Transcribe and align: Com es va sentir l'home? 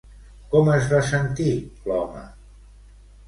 Com 0.53 0.69
es 0.75 0.87
va 0.93 1.01
sentir 1.09 1.51
l'home? 1.91 2.25